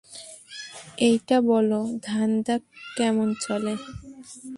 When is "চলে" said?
3.45-3.73